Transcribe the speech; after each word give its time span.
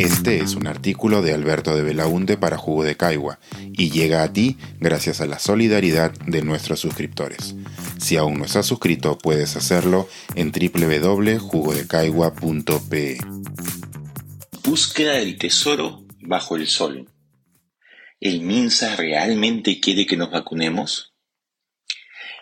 Este 0.00 0.38
es 0.38 0.54
un 0.54 0.66
artículo 0.66 1.20
de 1.20 1.34
Alberto 1.34 1.76
de 1.76 1.82
Belaunte 1.82 2.38
para 2.38 2.56
Jugo 2.56 2.84
de 2.84 2.96
Caigua 2.96 3.38
y 3.74 3.90
llega 3.90 4.22
a 4.22 4.32
ti 4.32 4.56
gracias 4.78 5.20
a 5.20 5.26
la 5.26 5.38
solidaridad 5.38 6.12
de 6.26 6.40
nuestros 6.40 6.80
suscriptores. 6.80 7.54
Si 7.98 8.16
aún 8.16 8.38
no 8.38 8.46
estás 8.46 8.64
suscrito, 8.64 9.18
puedes 9.18 9.56
hacerlo 9.56 10.08
en 10.36 10.52
www.jugodecaigua.pe. 10.52 13.18
Búsqueda 14.64 15.16
del 15.16 15.36
tesoro 15.36 16.02
bajo 16.22 16.56
el 16.56 16.66
sol. 16.66 17.10
¿El 18.20 18.40
MINSA 18.40 18.96
realmente 18.96 19.80
quiere 19.80 20.06
que 20.06 20.16
nos 20.16 20.30
vacunemos? 20.30 21.12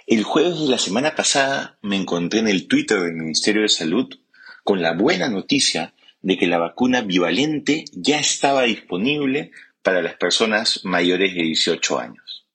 El 0.06 0.22
jueves 0.22 0.60
de 0.60 0.68
la 0.68 0.78
semana 0.78 1.16
pasada 1.16 1.76
me 1.82 1.96
encontré 1.96 2.38
en 2.38 2.46
el 2.46 2.68
Twitter 2.68 3.00
del 3.00 3.14
Ministerio 3.14 3.62
de 3.62 3.68
Salud 3.68 4.06
con 4.62 4.80
la 4.80 4.92
buena 4.92 5.28
noticia 5.28 5.92
de 6.20 6.36
que 6.36 6.46
la 6.46 6.58
vacuna 6.58 7.02
bivalente 7.02 7.84
ya 7.92 8.18
estaba 8.18 8.62
disponible 8.62 9.52
para 9.82 10.02
las 10.02 10.14
personas 10.14 10.84
mayores 10.84 11.34
de 11.34 11.42
18 11.42 11.98
años. 11.98 12.46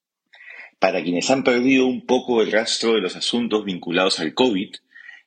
Para 0.79 1.01
quienes 1.01 1.29
han 1.29 1.43
perdido 1.43 1.85
un 1.85 2.05
poco 2.05 2.41
el 2.41 2.51
rastro 2.51 2.93
de 2.93 3.01
los 3.01 3.15
asuntos 3.15 3.63
vinculados 3.63 4.19
al 4.19 4.33
COVID, 4.33 4.75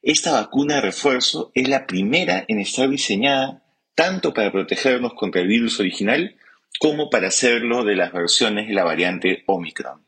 esta 0.02 0.32
vacuna 0.32 0.76
de 0.76 0.82
refuerzo 0.82 1.50
es 1.54 1.68
la 1.68 1.86
primera 1.86 2.45
en 2.46 2.60
estar 2.60 2.88
diseñada 2.88 3.64
tanto 3.95 4.34
para 4.34 4.52
protegernos 4.52 5.14
contra 5.14 5.40
el 5.40 5.48
virus 5.48 5.80
original 5.80 6.37
como 6.78 7.09
para 7.09 7.28
hacerlo 7.28 7.84
de 7.84 7.96
las 7.96 8.12
versiones 8.12 8.68
de 8.68 8.74
la 8.74 8.84
variante 8.84 9.42
Omicron. 9.46 10.06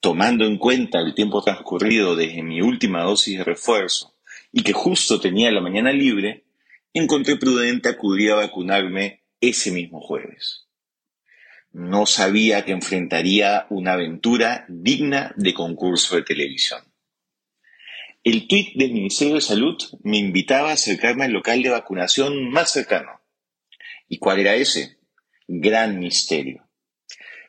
Tomando 0.00 0.44
en 0.44 0.58
cuenta 0.58 0.98
el 0.98 1.14
tiempo 1.14 1.42
transcurrido 1.42 2.16
desde 2.16 2.42
mi 2.42 2.60
última 2.60 3.02
dosis 3.02 3.38
de 3.38 3.44
refuerzo 3.44 4.14
y 4.52 4.62
que 4.62 4.72
justo 4.72 5.20
tenía 5.20 5.50
la 5.52 5.60
mañana 5.60 5.92
libre, 5.92 6.44
encontré 6.98 7.36
prudente 7.36 7.88
acudir 7.88 8.32
a 8.32 8.36
vacunarme 8.36 9.24
ese 9.40 9.70
mismo 9.70 10.00
jueves. 10.00 10.66
No 11.72 12.06
sabía 12.06 12.64
que 12.64 12.72
enfrentaría 12.72 13.66
una 13.70 13.92
aventura 13.92 14.64
digna 14.68 15.32
de 15.36 15.54
concurso 15.54 16.16
de 16.16 16.22
televisión. 16.22 16.82
El 18.24 18.48
tuit 18.48 18.74
del 18.74 18.92
Ministerio 18.92 19.36
de 19.36 19.40
Salud 19.40 19.76
me 20.02 20.18
invitaba 20.18 20.70
a 20.70 20.74
acercarme 20.74 21.26
al 21.26 21.32
local 21.32 21.62
de 21.62 21.70
vacunación 21.70 22.50
más 22.50 22.72
cercano. 22.72 23.20
¿Y 24.08 24.18
cuál 24.18 24.40
era 24.40 24.54
ese? 24.54 24.98
Gran 25.46 25.98
misterio. 26.00 26.68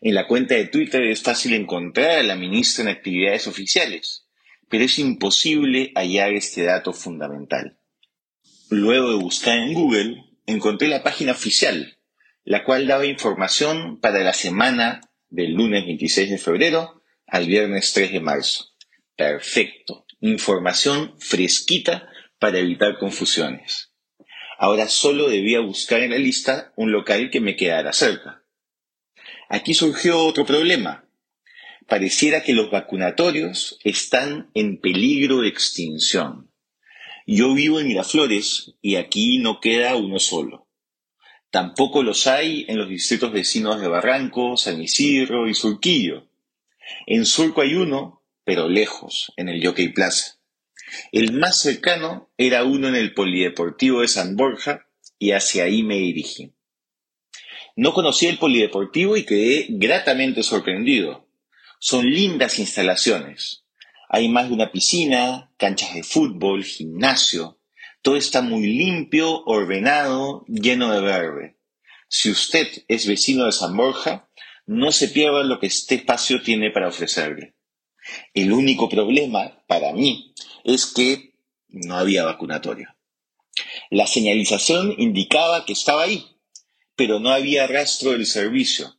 En 0.01 0.13
la 0.13 0.27
cuenta 0.27 0.55
de 0.55 0.67
Twitter 0.67 1.03
es 1.03 1.21
fácil 1.21 1.53
encontrar 1.53 2.19
a 2.19 2.23
la 2.23 2.35
ministra 2.35 2.83
en 2.83 2.89
actividades 2.89 3.47
oficiales, 3.47 4.27
pero 4.69 4.85
es 4.85 4.99
imposible 4.99 5.91
hallar 5.95 6.33
este 6.33 6.63
dato 6.63 6.93
fundamental. 6.93 7.78
Luego 8.71 9.09
de 9.09 9.15
buscar 9.15 9.57
en 9.57 9.73
Google, 9.73 10.25
encontré 10.45 10.87
la 10.89 11.01
página 11.01 11.31
oficial, 11.31 11.97
la 12.43 12.63
cual 12.63 12.85
daba 12.85 13.07
información 13.07 13.99
para 13.99 14.19
la 14.23 14.33
semana 14.33 15.01
del 15.29 15.53
lunes 15.53 15.85
26 15.85 16.29
de 16.29 16.37
febrero 16.37 17.01
al 17.25 17.47
viernes 17.47 17.93
3 17.93 18.11
de 18.11 18.19
marzo. 18.19 18.65
Perfecto. 19.15 20.05
Información 20.21 21.15
fresquita 21.19 22.09
para 22.37 22.59
evitar 22.59 22.99
confusiones. 22.99 23.91
Ahora 24.59 24.87
solo 24.87 25.29
debía 25.29 25.61
buscar 25.61 26.01
en 26.01 26.11
la 26.11 26.17
lista 26.19 26.71
un 26.75 26.91
local 26.91 27.31
que 27.31 27.41
me 27.41 27.55
quedara 27.55 27.91
cerca. 27.91 28.43
Aquí 29.49 29.73
surgió 29.73 30.19
otro 30.19 30.45
problema. 30.45 31.09
Pareciera 31.87 32.43
que 32.43 32.53
los 32.53 32.69
vacunatorios 32.69 33.79
están 33.83 34.51
en 34.53 34.79
peligro 34.79 35.41
de 35.41 35.47
extinción. 35.47 36.48
Yo 37.31 37.53
vivo 37.53 37.79
en 37.79 37.87
Miraflores 37.87 38.73
y 38.81 38.95
aquí 38.95 39.37
no 39.37 39.59
queda 39.59 39.95
uno 39.95 40.17
solo. 40.17 40.67
Tampoco 41.51 42.01
los 42.01 42.25
hay 42.25 42.65
en 42.67 42.79
los 42.79 42.89
distritos 42.89 43.31
vecinos 43.31 43.79
de 43.79 43.87
Barranco, 43.87 44.57
San 44.57 44.81
Isidro 44.81 45.47
y 45.47 45.53
Surquillo. 45.53 46.27
En 47.05 47.27
Surco 47.27 47.61
hay 47.61 47.75
uno, 47.75 48.23
pero 48.43 48.67
lejos, 48.67 49.31
en 49.37 49.47
el 49.47 49.63
Jockey 49.63 49.89
Plaza. 49.89 50.39
El 51.11 51.33
más 51.33 51.61
cercano 51.61 52.31
era 52.35 52.63
uno 52.63 52.87
en 52.87 52.95
el 52.95 53.13
Polideportivo 53.13 54.01
de 54.01 54.07
San 54.07 54.35
Borja 54.35 54.87
y 55.19 55.33
hacia 55.33 55.65
ahí 55.65 55.83
me 55.83 55.97
dirigí. 55.97 56.55
No 57.75 57.93
conocí 57.93 58.25
el 58.25 58.39
Polideportivo 58.39 59.17
y 59.17 59.23
quedé 59.23 59.67
gratamente 59.69 60.41
sorprendido. 60.41 61.27
Son 61.77 62.09
lindas 62.09 62.57
instalaciones, 62.57 63.65
hay 64.09 64.27
más 64.27 64.49
de 64.49 64.55
una 64.55 64.71
piscina, 64.71 65.53
canchas 65.57 65.93
de 65.93 66.03
fútbol, 66.03 66.63
gimnasio. 66.63 67.59
Todo 68.01 68.15
está 68.15 68.41
muy 68.41 68.65
limpio, 68.65 69.43
ordenado, 69.45 70.43
lleno 70.47 70.91
de 70.91 71.01
verde. 71.01 71.57
Si 72.07 72.31
usted 72.31 72.67
es 72.87 73.05
vecino 73.05 73.45
de 73.45 73.51
San 73.51 73.77
Borja, 73.77 74.27
no 74.65 74.91
se 74.91 75.09
pierda 75.09 75.43
lo 75.43 75.59
que 75.59 75.67
este 75.67 75.95
espacio 75.95 76.41
tiene 76.41 76.71
para 76.71 76.87
ofrecerle. 76.87 77.53
El 78.33 78.51
único 78.51 78.89
problema, 78.89 79.63
para 79.67 79.93
mí, 79.93 80.33
es 80.63 80.87
que 80.87 81.35
no 81.67 81.95
había 81.95 82.23
vacunatorio. 82.23 82.89
La 83.91 84.07
señalización 84.07 84.95
indicaba 84.97 85.65
que 85.65 85.73
estaba 85.73 86.03
ahí, 86.03 86.25
pero 86.95 87.19
no 87.19 87.29
había 87.29 87.67
rastro 87.67 88.11
del 88.11 88.25
servicio. 88.25 88.98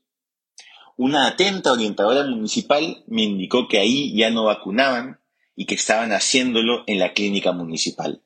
Una 1.03 1.29
atenta 1.29 1.73
orientadora 1.73 2.27
municipal 2.27 3.05
me 3.07 3.23
indicó 3.23 3.69
que 3.69 3.79
ahí 3.79 4.15
ya 4.15 4.29
no 4.29 4.45
vacunaban 4.45 5.19
y 5.57 5.65
que 5.65 5.75
estaban 5.75 6.13
haciéndolo 6.13 6.85
en 6.87 6.99
la 6.99 7.15
clínica 7.15 7.53
municipal. 7.53 8.23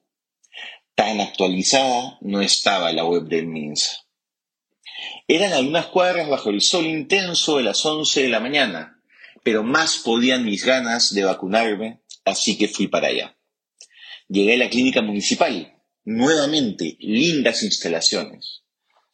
Tan 0.97 1.21
actualizada 1.21 2.19
no 2.21 2.41
estaba 2.41 2.91
la 2.91 3.05
web 3.05 3.29
del 3.29 3.47
MINSA. 3.47 4.09
Eran 5.29 5.53
algunas 5.53 5.87
cuadras 5.87 6.29
bajo 6.29 6.51
el 6.51 6.61
sol 6.63 6.87
intenso 6.87 7.59
de 7.59 7.63
las 7.63 7.87
once 7.87 8.23
de 8.25 8.29
la 8.29 8.41
mañana, 8.41 9.01
pero 9.45 9.63
más 9.63 9.99
podían 9.99 10.45
mis 10.45 10.65
ganas 10.65 11.15
de 11.15 11.23
vacunarme, 11.23 12.01
así 12.25 12.59
que 12.59 12.67
fui 12.67 12.89
para 12.89 13.07
allá. 13.07 13.37
Llegué 14.27 14.55
a 14.55 14.59
la 14.59 14.69
clínica 14.69 15.01
municipal, 15.01 15.81
nuevamente 16.05 16.97
lindas 16.99 17.63
instalaciones. 17.63 18.65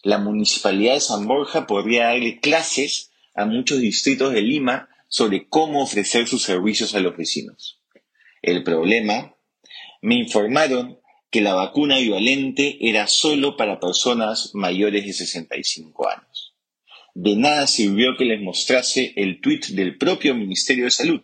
La 0.03 0.17
municipalidad 0.17 0.95
de 0.95 1.01
San 1.01 1.27
Borja 1.27 1.67
podría 1.67 2.05
darle 2.05 2.41
clases 2.41 3.10
a 3.41 3.47
muchos 3.47 3.81
distritos 3.81 4.33
de 4.33 4.43
Lima 4.43 4.89
sobre 5.09 5.49
cómo 5.49 5.83
ofrecer 5.83 6.29
sus 6.29 6.43
servicios 6.43 6.95
a 6.95 7.01
los 7.01 7.17
vecinos. 7.17 7.81
El 8.43 8.63
problema, 8.63 9.35
me 10.03 10.15
informaron 10.15 10.99
que 11.31 11.41
la 11.41 11.55
vacuna 11.55 11.99
bivalente 11.99 12.79
era 12.81 13.07
solo 13.07 13.57
para 13.57 13.81
personas 13.81 14.51
mayores 14.55 15.05
de 15.07 15.13
65 15.13 16.09
años. 16.09 16.55
De 17.15 17.37
nada 17.37 17.67
sirvió 17.67 18.17
que 18.17 18.25
les 18.25 18.41
mostrase 18.41 19.13
el 19.17 19.41
tuit 19.41 19.67
del 19.69 19.99
propio 19.99 20.35
Ministerio 20.35 20.85
de 20.85 20.91
Salud. 20.91 21.23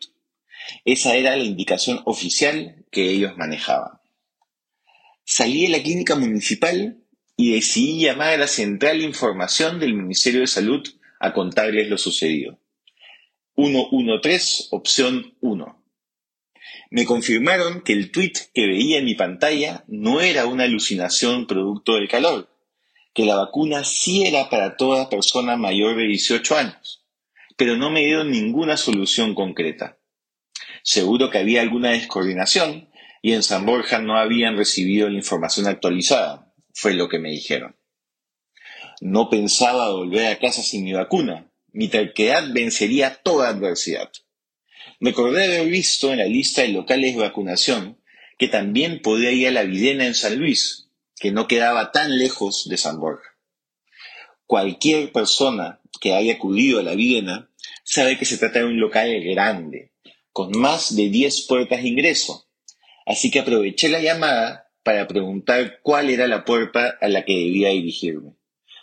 Esa 0.85 1.17
era 1.17 1.37
la 1.37 1.45
indicación 1.45 2.01
oficial 2.05 2.85
que 2.91 3.11
ellos 3.11 3.37
manejaban. 3.37 3.99
Salí 5.25 5.63
de 5.63 5.69
la 5.69 5.83
clínica 5.83 6.15
municipal 6.17 6.99
y 7.37 7.53
decidí 7.53 8.01
llamar 8.01 8.35
a 8.35 8.39
la 8.39 8.47
central 8.47 8.99
de 8.99 9.05
información 9.05 9.79
del 9.79 9.95
Ministerio 9.95 10.41
de 10.41 10.47
Salud 10.47 10.87
a 11.21 11.33
contarles 11.33 11.89
lo 11.89 11.99
sucedido. 11.99 12.59
113, 13.57 14.69
opción 14.71 15.35
1. 15.41 15.83
Me 16.91 17.05
confirmaron 17.05 17.83
que 17.83 17.93
el 17.93 18.13
tweet 18.13 18.33
que 18.55 18.67
veía 18.67 18.99
en 18.99 19.05
mi 19.05 19.15
pantalla 19.15 19.85
no 19.89 20.21
era 20.21 20.47
una 20.47 20.65
alucinación 20.65 21.47
producto 21.47 21.95
del 21.95 22.09
calor, 22.09 22.51
que 23.15 23.25
la 23.25 23.37
vacuna 23.37 23.83
sí 23.83 24.25
era 24.25 24.51
para 24.51 24.77
toda 24.77 25.09
persona 25.09 25.57
mayor 25.57 25.97
de 25.97 26.05
18 26.05 26.57
años, 26.57 27.05
pero 27.57 27.77
no 27.77 27.91
me 27.91 28.01
dieron 28.05 28.31
ninguna 28.31 28.77
solución 28.77 29.35
concreta. 29.35 29.99
Seguro 30.83 31.31
que 31.31 31.39
había 31.39 31.63
alguna 31.63 31.93
descoordinación 31.93 32.91
y 33.23 33.33
en 33.33 33.43
San 33.43 33.67
Borja 33.67 33.99
no 33.99 34.17
habían 34.17 34.57
recibido 34.57 35.09
la 35.09 35.17
información 35.17 35.67
actualizada, 35.67 36.53
fue 36.75 36.95
lo 36.95 37.09
que 37.09 37.19
me 37.19 37.31
dijeron. 37.31 37.75
No 39.01 39.29
pensaba 39.29 39.91
volver 39.91 40.27
a 40.27 40.39
casa 40.39 40.63
sin 40.63 40.85
mi 40.85 40.95
vacuna. 40.95 41.51
Mi 41.71 41.89
terquedad 41.89 42.45
vencería 42.53 43.21
toda 43.23 43.51
adversidad. 43.51 44.11
Me 45.01 45.11
acordé 45.11 45.49
de 45.49 45.59
haber 45.59 45.71
visto 45.71 46.13
en 46.13 46.19
la 46.19 46.25
lista 46.25 46.63
de 46.63 46.69
locales 46.69 47.15
de 47.15 47.21
vacunación 47.21 48.01
que 48.39 48.49
también 48.49 49.03
podía 49.03 49.33
ir 49.33 49.49
a 49.49 49.51
la 49.51 49.65
Videna 49.65 50.07
en 50.07 50.15
San 50.15 50.39
Luis, 50.39 50.89
que 51.17 51.31
no 51.31 51.47
quedaba 51.47 51.93
tan 51.93 52.19
lejos 52.19 52.69
de 52.69 52.79
San 52.79 52.99
Borja. 52.99 53.37
Cualquier 54.47 55.13
persona 55.13 55.81
que 56.01 56.15
haya 56.15 56.35
acudido 56.35 56.81
a 56.81 56.83
la 56.83 56.95
Videna 56.95 57.51
sabe 57.85 58.19
que 58.19 58.25
se 58.25 58.39
trata 58.39 58.61
de 58.61 58.67
un 58.67 58.81
local 58.81 59.23
grande, 59.23 59.93
con 60.33 60.53
más 60.59 60.97
de 60.97 61.11
10 61.11 61.47
puertas 61.47 61.83
de 61.83 61.89
ingreso. 61.89 62.49
Así 63.05 63.31
que 63.31 63.41
aproveché 63.41 63.89
la 63.91 64.01
llamada 64.01 64.71
para 64.83 65.07
preguntar 65.07 65.81
cuál 65.83 66.09
era 66.09 66.27
la 66.27 66.45
puerta 66.45 66.97
a 67.01 67.09
la 67.09 67.25
que 67.25 67.35
debía 67.35 67.69
dirigirme 67.71 68.36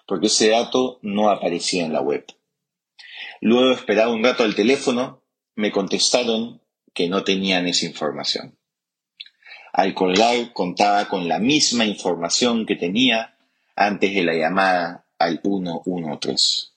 porque 0.05 0.27
ese 0.27 0.49
dato 0.49 0.99
no 1.01 1.29
aparecía 1.29 1.85
en 1.85 1.93
la 1.93 2.01
web. 2.01 2.25
Luego 3.41 3.67
de 3.67 3.75
esperar 3.75 4.07
un 4.09 4.23
rato 4.23 4.43
al 4.43 4.55
teléfono, 4.55 5.21
me 5.55 5.71
contestaron 5.71 6.61
que 6.93 7.09
no 7.09 7.23
tenían 7.23 7.67
esa 7.67 7.85
información. 7.85 8.57
Al 9.71 9.93
colgar 9.93 10.53
contaba 10.53 11.07
con 11.07 11.27
la 11.27 11.39
misma 11.39 11.85
información 11.85 12.65
que 12.65 12.75
tenía 12.75 13.37
antes 13.75 14.13
de 14.13 14.23
la 14.23 14.33
llamada 14.33 15.07
al 15.17 15.41
113. 15.43 16.73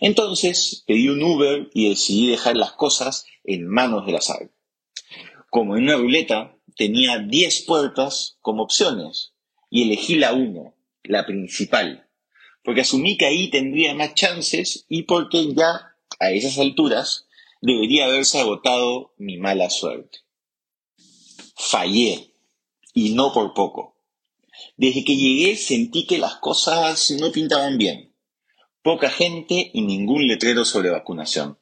Entonces 0.00 0.84
pedí 0.86 1.08
un 1.08 1.22
Uber 1.22 1.68
y 1.74 1.88
decidí 1.88 2.30
dejar 2.30 2.56
las 2.56 2.72
cosas 2.72 3.26
en 3.44 3.66
manos 3.66 4.06
del 4.06 4.16
azar. 4.16 4.50
Como 5.50 5.76
en 5.76 5.84
una 5.84 5.96
ruleta 5.96 6.56
tenía 6.76 7.18
10 7.18 7.64
puertas 7.66 8.38
como 8.40 8.62
opciones 8.62 9.32
y 9.70 9.82
elegí 9.82 10.16
la 10.16 10.32
1, 10.32 10.74
la 11.04 11.26
principal, 11.26 12.07
porque 12.68 12.82
asumí 12.82 13.16
que 13.16 13.24
ahí 13.24 13.48
tendría 13.48 13.94
más 13.94 14.12
chances 14.12 14.84
y 14.90 15.04
porque 15.04 15.54
ya 15.54 15.96
a 16.20 16.30
esas 16.32 16.58
alturas 16.58 17.26
debería 17.62 18.04
haberse 18.04 18.40
agotado 18.40 19.14
mi 19.16 19.38
mala 19.38 19.70
suerte. 19.70 20.18
Fallé, 21.56 22.34
y 22.92 23.14
no 23.14 23.32
por 23.32 23.54
poco. 23.54 23.96
Desde 24.76 25.02
que 25.02 25.16
llegué 25.16 25.56
sentí 25.56 26.06
que 26.06 26.18
las 26.18 26.34
cosas 26.34 27.10
no 27.12 27.32
pintaban 27.32 27.78
bien. 27.78 28.12
Poca 28.82 29.08
gente 29.08 29.70
y 29.72 29.80
ningún 29.80 30.28
letrero 30.28 30.66
sobre 30.66 30.90
vacunación. 30.90 31.58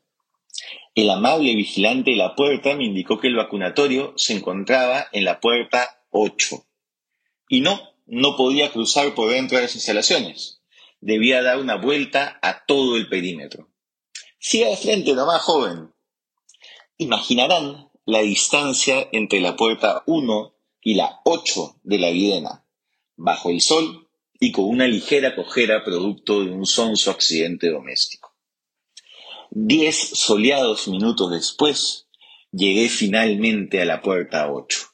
El 0.96 1.08
amable 1.10 1.54
vigilante 1.54 2.10
de 2.10 2.16
la 2.16 2.34
puerta 2.34 2.74
me 2.74 2.84
indicó 2.84 3.20
que 3.20 3.28
el 3.28 3.36
vacunatorio 3.36 4.12
se 4.16 4.32
encontraba 4.32 5.06
en 5.12 5.24
la 5.24 5.38
puerta 5.38 6.02
8. 6.10 6.66
Y 7.48 7.60
no, 7.60 7.80
no 8.06 8.36
podía 8.36 8.72
cruzar 8.72 9.14
por 9.14 9.30
dentro 9.30 9.56
de 9.56 9.62
las 9.62 9.76
instalaciones. 9.76 10.55
Debía 11.06 11.40
dar 11.40 11.60
una 11.60 11.76
vuelta 11.76 12.36
a 12.42 12.64
todo 12.66 12.96
el 12.96 13.08
perímetro. 13.08 13.70
Siga 14.40 14.70
de 14.70 14.76
frente 14.76 15.14
nomás, 15.14 15.40
joven. 15.40 15.94
Imaginarán 16.98 17.92
la 18.04 18.22
distancia 18.22 19.08
entre 19.12 19.40
la 19.40 19.54
puerta 19.54 20.02
1 20.06 20.56
y 20.80 20.94
la 20.94 21.20
8 21.24 21.78
de 21.84 21.98
la 22.00 22.10
Videna, 22.10 22.66
bajo 23.14 23.50
el 23.50 23.60
sol 23.60 24.10
y 24.40 24.50
con 24.50 24.64
una 24.64 24.88
ligera 24.88 25.36
cojera 25.36 25.84
producto 25.84 26.42
de 26.42 26.50
un 26.50 26.66
sonso 26.66 27.12
accidente 27.12 27.70
doméstico. 27.70 28.34
Diez 29.52 29.96
soleados 29.96 30.88
minutos 30.88 31.30
después, 31.30 32.08
llegué 32.50 32.88
finalmente 32.88 33.80
a 33.80 33.84
la 33.84 34.02
puerta 34.02 34.50
8. 34.50 34.88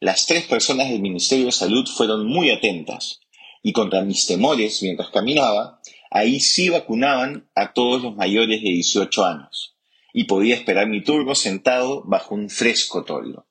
Las 0.00 0.26
tres 0.26 0.44
personas 0.44 0.90
del 0.90 1.00
Ministerio 1.00 1.46
de 1.46 1.52
Salud 1.52 1.88
fueron 1.88 2.26
muy 2.26 2.50
atentas 2.50 3.20
y 3.68 3.72
contra 3.74 4.00
mis 4.00 4.26
temores 4.26 4.82
mientras 4.82 5.10
caminaba, 5.10 5.78
ahí 6.10 6.40
sí 6.40 6.70
vacunaban 6.70 7.50
a 7.54 7.74
todos 7.74 8.02
los 8.02 8.16
mayores 8.16 8.62
de 8.62 8.70
18 8.70 9.26
años 9.26 9.76
y 10.14 10.24
podía 10.24 10.54
esperar 10.54 10.86
mi 10.86 11.04
turno 11.04 11.34
sentado 11.34 12.02
bajo 12.06 12.34
un 12.34 12.48
fresco 12.48 13.04
toldo. 13.04 13.46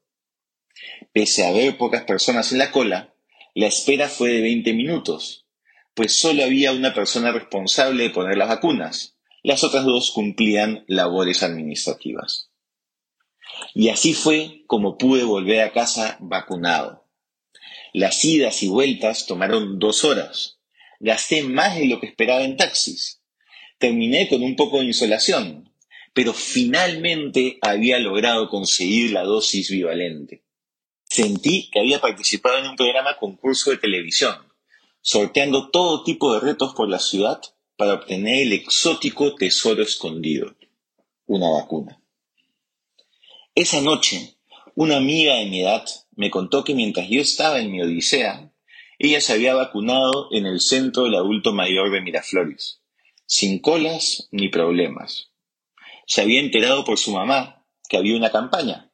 Pese 1.14 1.46
a 1.46 1.50
haber 1.50 1.78
pocas 1.78 2.02
personas 2.06 2.52
en 2.52 2.58
la 2.58 2.72
cola, 2.72 3.14
la 3.54 3.68
espera 3.68 4.10
fue 4.10 4.32
de 4.32 4.42
20 4.42 4.74
minutos, 4.74 5.46
pues 5.94 6.20
solo 6.20 6.44
había 6.44 6.72
una 6.72 6.96
persona 6.96 7.32
responsable 7.32 8.02
de 8.02 8.10
poner 8.10 8.38
las 8.38 8.50
vacunas. 8.50 9.20
Las 9.44 9.64
otras 9.64 9.86
dos 9.86 10.10
cumplían 10.10 10.84
labores 10.88 11.44
administrativas. 11.44 12.50
Y 13.76 13.90
así 13.90 14.16
fue 14.16 14.64
como 14.66 14.98
pude 14.98 15.24
volver 15.24 15.62
a 15.62 15.74
casa 15.74 16.18
vacunado. 16.22 17.07
Las 17.94 18.24
idas 18.26 18.64
y 18.64 18.68
vueltas 18.68 19.26
tomaron 19.26 19.80
dos 19.80 20.04
horas. 20.04 20.60
Gasté 21.00 21.44
más 21.44 21.76
de 21.78 21.88
lo 21.88 22.00
que 22.00 22.08
esperaba 22.08 22.44
en 22.44 22.58
taxis. 22.58 23.22
Terminé 23.78 24.28
con 24.28 24.44
un 24.44 24.56
poco 24.56 24.80
de 24.80 24.86
insolación, 24.86 25.72
pero 26.14 26.34
finalmente 26.34 27.60
había 27.62 28.00
logrado 28.00 28.50
conseguir 28.50 29.12
la 29.12 29.24
dosis 29.24 29.70
bivalente. 29.70 30.44
Sentí 31.10 31.70
que 31.72 31.80
había 31.80 32.02
participado 32.02 32.58
en 32.58 32.68
un 32.68 32.76
programa 32.76 33.18
concurso 33.18 33.72
de 33.72 33.78
televisión, 33.78 34.36
sorteando 35.02 35.70
todo 35.70 36.04
tipo 36.04 36.34
de 36.34 36.40
retos 36.40 36.74
por 36.74 36.90
la 36.90 37.00
ciudad 37.00 37.42
para 37.78 37.94
obtener 37.94 38.44
el 38.44 38.54
exótico 38.54 39.36
tesoro 39.36 39.84
escondido, 39.84 40.56
una 41.28 41.50
vacuna. 41.50 42.02
Esa 43.54 43.82
noche, 43.82 44.36
una 44.76 44.98
amiga 44.98 45.36
de 45.36 45.46
mi 45.46 45.62
edad 45.62 45.86
me 46.18 46.32
contó 46.32 46.64
que 46.64 46.74
mientras 46.74 47.08
yo 47.10 47.22
estaba 47.22 47.62
en 47.62 47.72
mi 47.72 47.80
odisea, 47.80 48.52
ella 48.98 49.22
se 49.22 49.34
había 49.34 49.54
vacunado 49.54 50.30
en 50.32 50.48
el 50.48 50.60
centro 50.60 51.04
del 51.04 51.14
adulto 51.14 51.54
mayor 51.54 51.92
de 51.92 52.02
Miraflores, 52.02 52.82
sin 53.28 53.60
colas 53.60 54.28
ni 54.32 54.50
problemas. 54.50 55.32
Se 56.08 56.22
había 56.22 56.40
enterado 56.40 56.84
por 56.84 56.98
su 56.98 57.12
mamá 57.12 57.64
que 57.88 57.98
había 57.98 58.18
una 58.18 58.32
campaña. 58.32 58.92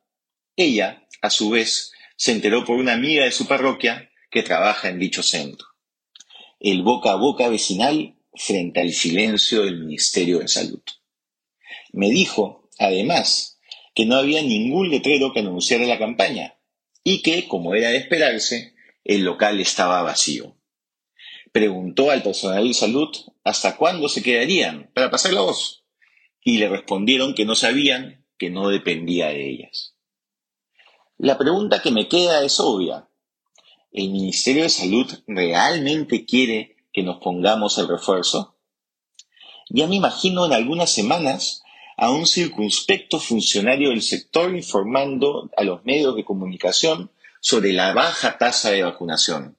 Ella, 0.57 1.07
a 1.21 1.29
su 1.29 1.49
vez, 1.49 1.93
se 2.17 2.33
enteró 2.33 2.65
por 2.65 2.75
una 2.77 2.91
amiga 2.91 3.23
de 3.23 3.31
su 3.31 3.47
parroquia 3.47 4.11
que 4.29 4.43
trabaja 4.43 4.89
en 4.89 4.99
dicho 4.99 5.23
centro. 5.23 5.65
El 6.59 6.83
boca 6.83 7.13
a 7.13 7.15
boca 7.15 7.47
vecinal 7.47 8.17
frente 8.35 8.81
al 8.81 8.91
silencio 8.91 9.63
del 9.63 9.79
Ministerio 9.79 10.39
de 10.39 10.49
Salud. 10.49 10.83
Me 11.93 12.09
dijo, 12.09 12.69
además, 12.79 13.61
que 13.95 14.05
no 14.05 14.17
había 14.17 14.41
ningún 14.41 14.89
letrero 14.89 15.31
que 15.31 15.39
anunciara 15.39 15.85
la 15.85 15.99
campaña 15.99 16.57
y 17.03 17.21
que, 17.21 17.47
como 17.47 17.75
era 17.75 17.89
de 17.89 17.97
esperarse, 17.97 18.75
el 19.03 19.23
local 19.23 19.59
estaba 19.59 20.01
vacío. 20.01 20.55
Preguntó 21.51 22.09
al 22.09 22.23
personal 22.23 22.67
de 22.67 22.73
salud 22.73 23.09
hasta 23.43 23.77
cuándo 23.77 24.09
se 24.09 24.23
quedarían 24.23 24.89
para 24.93 25.11
pasar 25.11 25.33
la 25.33 25.41
voz 25.41 25.83
y 26.43 26.57
le 26.57 26.69
respondieron 26.69 27.33
que 27.35 27.45
no 27.45 27.55
sabían, 27.55 28.25
que 28.37 28.49
no 28.49 28.69
dependía 28.69 29.27
de 29.27 29.49
ellas. 29.49 29.95
La 31.17 31.37
pregunta 31.37 31.81
que 31.81 31.91
me 31.91 32.07
queda 32.07 32.43
es 32.43 32.59
obvia. 32.59 33.07
¿El 33.91 34.09
Ministerio 34.09 34.63
de 34.63 34.69
Salud 34.69 35.05
realmente 35.27 36.25
quiere 36.25 36.75
que 36.91 37.03
nos 37.03 37.17
pongamos 37.17 37.77
el 37.77 37.87
refuerzo? 37.87 38.57
Ya 39.69 39.87
me 39.87 39.95
imagino 39.95 40.45
en 40.45 40.53
algunas 40.53 40.91
semanas 40.91 41.63
a 41.97 42.11
un 42.11 42.25
circunspecto 42.25 43.19
funcionario 43.19 43.89
del 43.89 44.01
sector 44.01 44.55
informando 44.55 45.49
a 45.57 45.63
los 45.63 45.83
medios 45.85 46.15
de 46.15 46.25
comunicación 46.25 47.11
sobre 47.39 47.73
la 47.73 47.93
baja 47.93 48.37
tasa 48.37 48.71
de 48.71 48.83
vacunación, 48.83 49.57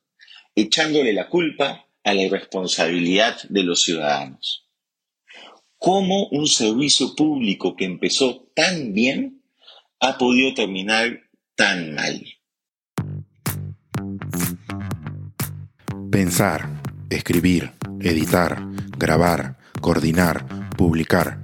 echándole 0.55 1.13
la 1.13 1.29
culpa 1.29 1.87
a 2.03 2.15
la 2.15 2.23
irresponsabilidad 2.23 3.37
de 3.49 3.63
los 3.63 3.83
ciudadanos. 3.83 4.67
¿Cómo 5.79 6.29
un 6.29 6.47
servicio 6.47 7.15
público 7.15 7.77
que 7.77 7.85
empezó 7.85 8.49
tan 8.55 8.95
bien 8.95 9.45
ha 10.01 10.19
podido 10.19 10.53
terminar 10.55 11.21
tan 11.55 11.95
mal. 11.95 12.23
Pensar, 16.11 16.69
escribir, 17.11 17.73
editar, 18.00 18.62
grabar, 18.99 19.57
coordinar, 19.81 20.71
publicar 20.76 21.44